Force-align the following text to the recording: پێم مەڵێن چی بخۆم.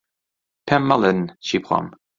پێم 0.67 0.83
مەڵێن 0.89 1.19
چی 1.45 1.57
بخۆم. 1.63 1.85